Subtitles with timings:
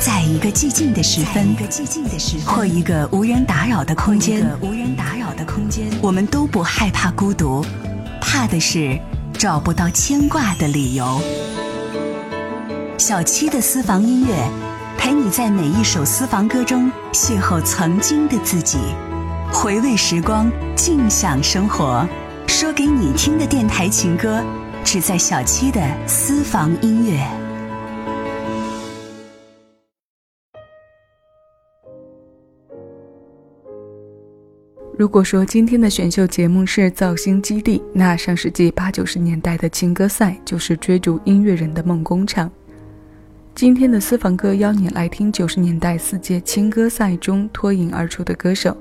[0.00, 1.54] 在一个寂静的时分，
[2.46, 7.62] 或一个无人打扰的空间，无人打扰的空间，我们都不害怕孤独，
[8.18, 8.98] 怕的是
[9.34, 11.20] 找不到牵挂的理由。
[12.96, 14.34] 小七的私房音乐，
[14.96, 18.78] 陪你在每一首私房歌中邂逅曾经的自己，
[19.52, 22.08] 回味时光，静享生活。
[22.46, 24.42] 说给你听的电台情歌，
[24.82, 27.39] 只在小七的私房音乐。
[35.00, 42.50] 如果说今天的选秀节目是造星基地，那上世纪八九十年代的青歌赛就是追逐音乐人的梦工厂。
[43.54, 48.76] 今天的私房歌邀你来听九十年代四届青歌赛中脱颖而出的歌手，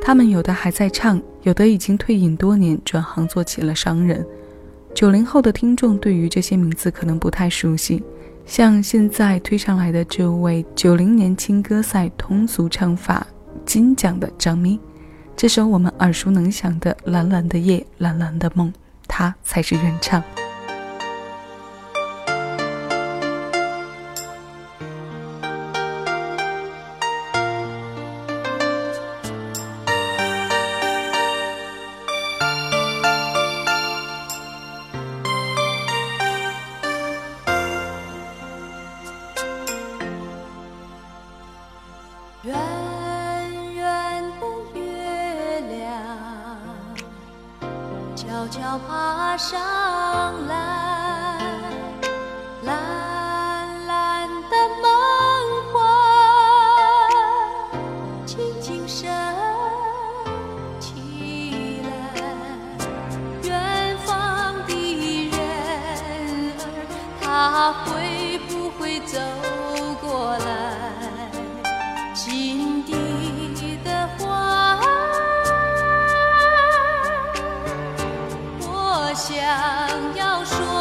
[0.00, 4.24] 他们有的还在唱，有的已经退隐多年，转行做起了商人。
[4.94, 8.00] 九零后的听众对于这些名字可能不太熟悉，
[8.46, 13.26] 像现在推上来的这位九零年青歌赛通俗唱法
[13.66, 14.78] 金奖的张咪。
[15.38, 18.72] 这首我们耳熟能详的《蓝蓝的夜，蓝蓝的梦》，
[19.06, 20.20] 它才是原唱。
[48.68, 49.58] 要爬上
[50.46, 51.40] 来，
[52.64, 54.86] 蓝蓝的梦
[55.72, 55.80] 幻，
[58.26, 59.08] 轻轻升
[60.78, 61.88] 起来。
[63.42, 65.40] 远方的人
[66.60, 66.60] 儿，
[67.22, 69.18] 他会不会走
[79.68, 80.77] 想要说。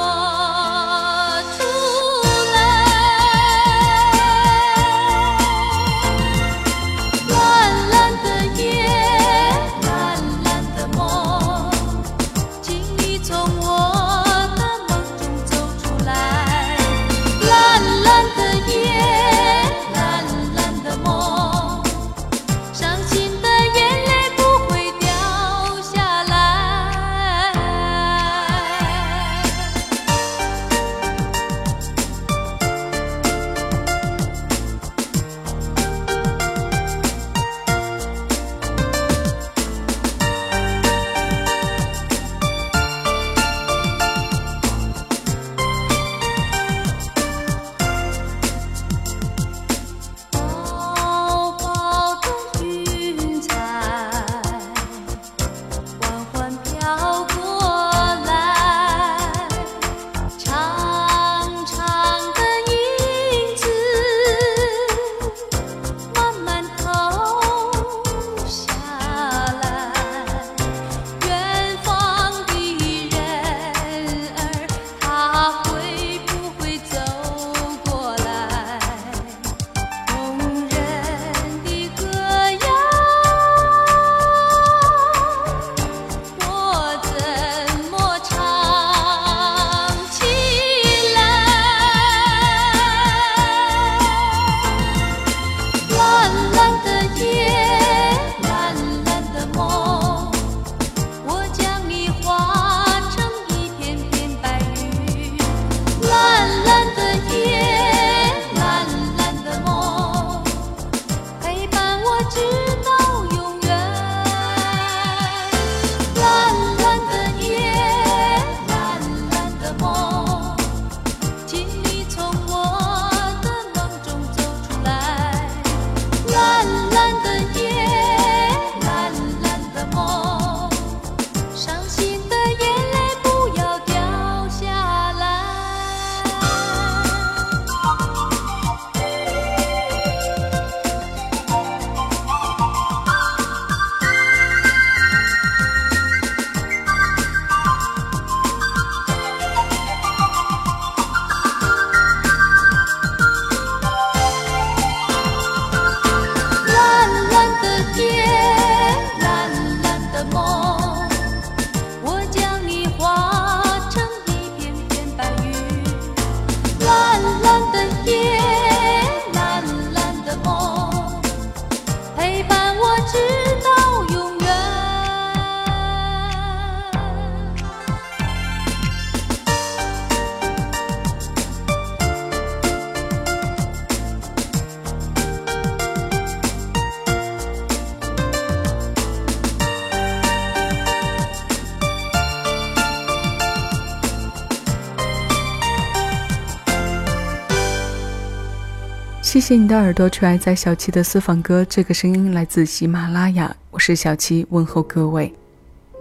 [199.37, 201.63] 谢谢你的耳朵，出爱在小七的私房歌。
[201.63, 205.31] 这个声音来自喜马拉雅，我是小七，问候各位。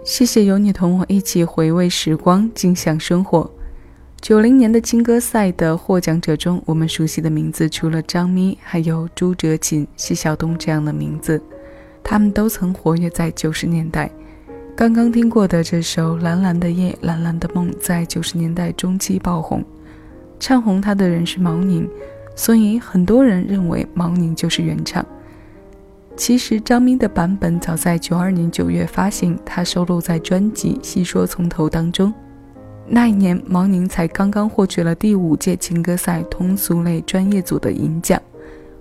[0.03, 3.47] 谢谢有你同我一起回味时光，尽享生活。
[4.19, 11.39] 九零年的青歌赛的获奖者中，我们熟悉的名字除了张咪，还有朱哲琴、奚晓东这样的名字，
[12.03, 14.09] 他们都曾活跃在九十年代。
[14.75, 19.63] 刚刚听过的这首《蓝蓝的夜，蓝蓝的梦》在九十年代中期爆红，
[20.39, 21.87] 唱红它的人是毛宁。
[22.37, 25.03] 所以很多人认为毛宁就是原唱。
[26.15, 32.13] 其实张明的版本早在九二年九月发行，它收录在专辑《细说从头》当中。
[32.87, 38.21] 那一年毛宁才刚刚获取了第五届情歌赛通俗类专业组的银奖。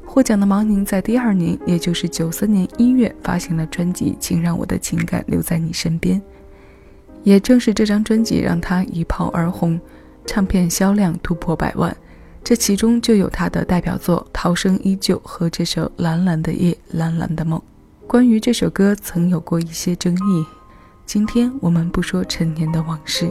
[0.05, 6.21] 获奖的毛宁在第二年，也就是九三年一月发行了专辑《请让我的情感留在你身边》。
[7.23, 9.81] 也正是这张专辑让他一炮而红，
[10.27, 11.95] 唱片销量突破百万。
[12.47, 17.59] 这其中就有他的代表作《涛声依旧》和这首《蓝蓝的夜，蓝蓝的梦》。
[18.07, 20.47] 关于这首歌，曾有过一些争议。
[21.05, 23.29] 今天我们不说陈年的往事，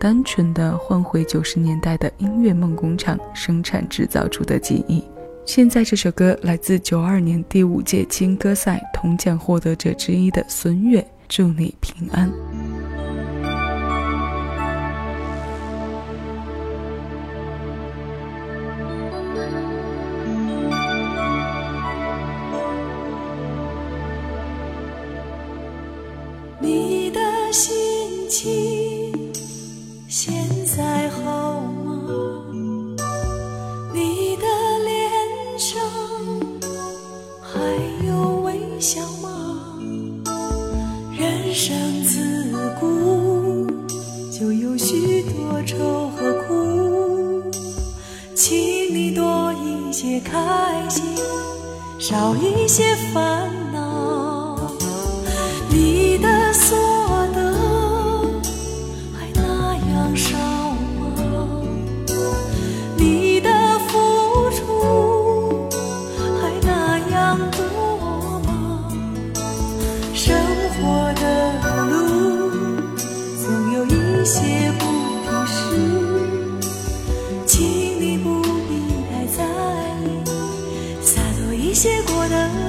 [0.00, 5.04] 单纯的换回九十年代的音乐梦工厂生产制造出的记忆。
[5.44, 12.32] 现在这首歌来自九二年第五届金歌赛铜奖获得者之一的孙悦，祝你平安。
[27.56, 28.75] 心情。
[81.76, 82.65] 写过的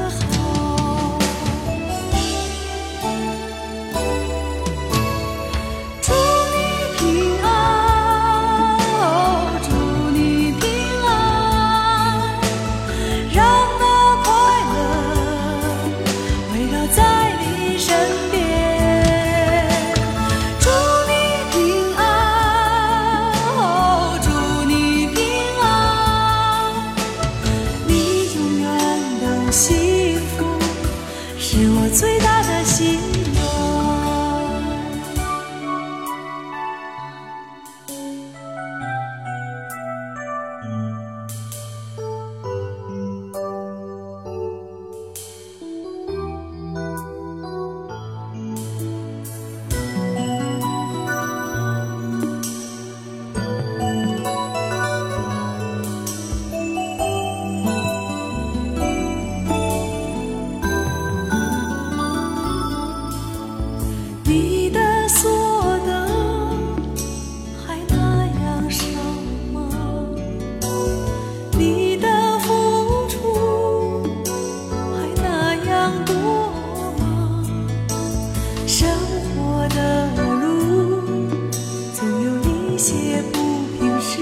[83.79, 84.17] 平时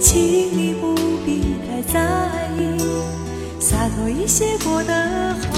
[0.00, 0.94] 请你不
[1.26, 2.78] 必太在意
[3.60, 5.55] 洒脱一些过得好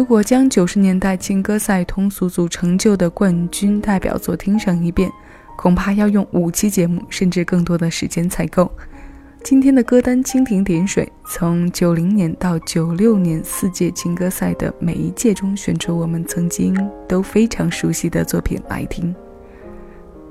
[0.00, 5.12] 如果将九十年代情歌赛通俗组成就的冠军代表作听上一遍，
[5.58, 8.72] 恐怕要用五期节目甚至更多的时间才够。
[9.44, 16.74] 今天的歌单蜻蜓点水，从九零年到九六年四届情歌赛的每一届中选出我们曾经
[17.06, 19.14] 都非常熟悉的作品来听。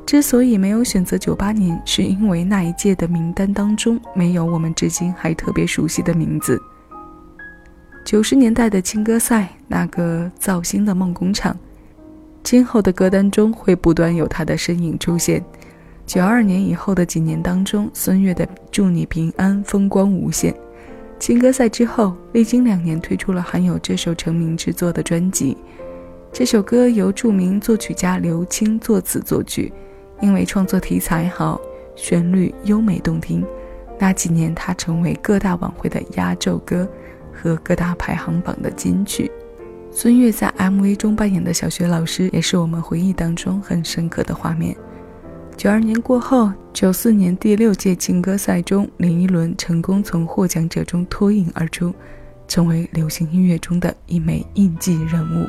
[0.03, 6.59] 之所以没有选择九八年，是因为那一届的名单当中没有我们至今还特别熟悉的名字。
[8.06, 11.56] 九十年代的青歌赛，那个造星的梦工厂，
[12.41, 15.44] 今后的歌单中会不断有他的身影出现。
[16.08, 20.51] 九二年以后的几年当中，孙悦的《祝你平安》风光无限。
[21.20, 25.56] 青歌赛之后，历经两年推出了含有这首成名之作的专辑。
[26.34, 29.72] 这首歌由著名作曲家刘青作词作曲，
[30.20, 31.62] 因为创作题材好，
[31.96, 33.46] 旋律优美动听，
[34.00, 36.88] 那几年他成为各大晚会的压轴歌。
[37.41, 39.31] 和各大排行榜的金曲，
[39.91, 44.75] 孙悦在 MV 中扮演的小学老师，也是我们回忆当中很深刻的画面。
[45.55, 51.93] 九二年过后，九四年第六届劲歌赛中，林依轮成功从获奖者中脱颖而出，
[52.48, 55.48] 成为流行音乐中的一枚印记人物。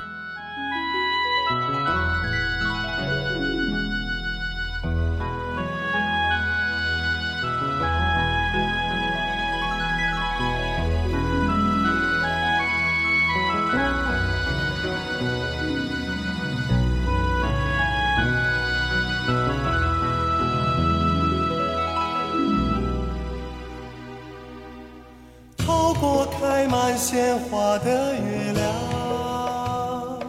[26.60, 30.20] 开满鲜花的月亮，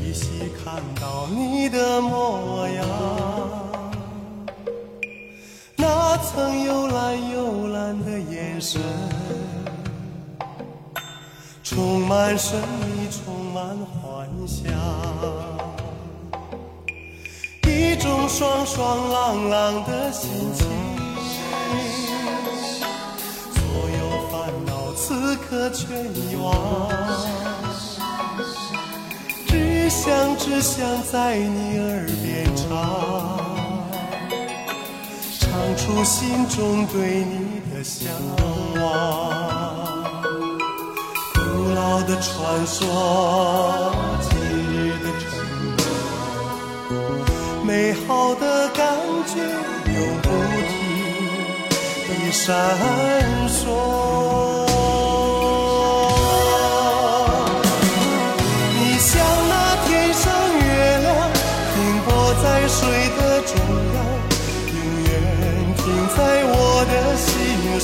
[0.00, 2.86] 依稀看到你的模样。
[5.74, 8.80] 那曾幽蓝幽蓝的眼神，
[11.64, 14.72] 充满神秘，充满幻想。
[17.68, 20.93] 一种爽爽朗朗的心情。
[25.54, 26.90] 此刻全遗忘，
[29.46, 32.66] 只想只想在你耳边唱，
[35.38, 35.46] 唱
[35.76, 38.10] 出心中对你的向
[38.82, 38.82] 往。
[41.34, 41.40] 古
[41.72, 45.24] 老的传说，今日的承
[46.88, 46.98] 诺，
[47.64, 48.82] 美好的感
[49.24, 49.38] 觉
[49.94, 50.28] 永不
[50.66, 50.74] 停
[52.08, 52.42] 的闪
[53.48, 54.43] 烁。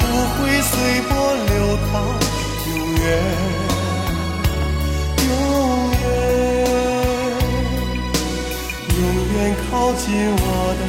[0.00, 0.02] 不
[0.34, 0.72] 会随
[1.08, 1.10] 波
[1.48, 1.52] 流
[1.90, 1.94] 淌，
[2.68, 3.06] 永远，
[5.28, 5.30] 永
[6.02, 6.04] 远，
[8.98, 9.00] 永
[9.34, 9.38] 远
[9.70, 10.04] 靠近
[10.40, 10.42] 我
[10.78, 10.82] 的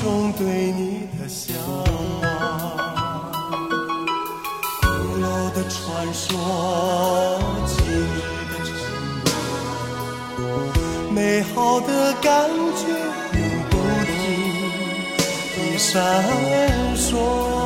[0.00, 1.56] 中对你的向
[2.20, 2.24] 往。
[4.82, 8.36] 古老的传说，今日。
[11.10, 12.82] 美好的感觉
[13.38, 13.74] 永不
[14.04, 14.12] 停
[15.56, 15.94] 地闪
[16.94, 17.65] 烁。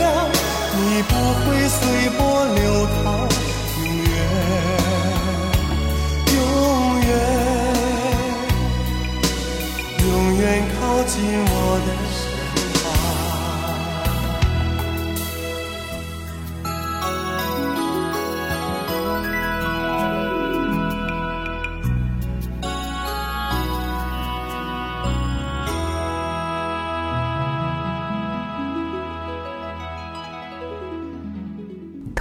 [2.01, 3.30] 随波流淌，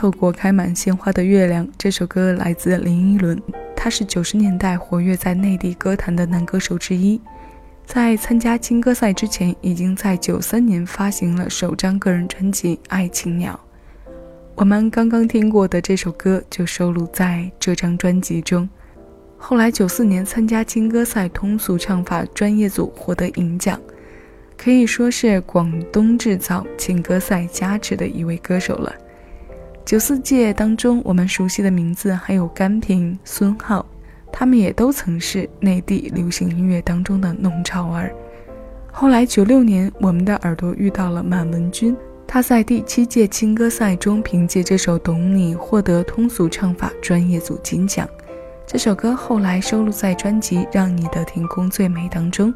[0.01, 3.39] 透过开满鲜花的月亮，这首歌来自林依轮，
[3.77, 7.21] 他是九十年代活跃在内地歌坛的男歌手之一。
[7.85, 13.61] 在参加金歌赛之前，已经在九三年发行了首张个人专辑《爱情鸟》。
[14.55, 18.67] 我们刚刚听过的这首歌就收录在这张专辑中。
[19.37, 23.79] 后来九四年参加金歌赛通俗唱法专业组获得银奖，
[24.57, 28.91] 可以说是广东制造金歌赛加持的一位歌手了。
[29.91, 33.85] 九四届当中，我们熟悉的名字还有甘平、孙浩，
[34.31, 38.15] 他们也都曾是内地流行音乐当中的弄潮儿。
[38.93, 48.09] 后来九六年，我们的耳朵遇到了满文军，他在第七届青歌赛中凭借这首《懂你》获得通俗唱法专业组金奖。
[48.65, 52.55] 这首歌后来收录在专辑《让你的天空最美》当中，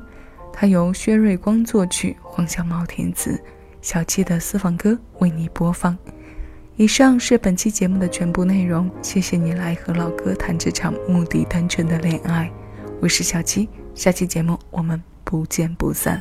[0.53, 3.37] 它由薛瑞光作曲，黄小毛填词，
[3.83, 5.99] 小七的私房歌为你播放。
[6.77, 12.51] 以上是本期节目的全部内容，谢谢你来和老哥谈这场目的单纯的恋爱。
[13.01, 16.21] 我是小七，下期节目我们不见不散。